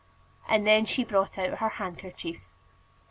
[0.49, 2.41] And then she brought out her handkerchief.